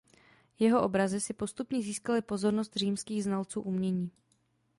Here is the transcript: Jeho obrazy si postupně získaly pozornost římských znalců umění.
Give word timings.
Jeho 0.59 0.81
obrazy 0.83 1.19
si 1.21 1.33
postupně 1.33 1.81
získaly 1.81 2.21
pozornost 2.21 2.75
římských 2.75 3.23
znalců 3.23 3.61
umění. 3.61 4.11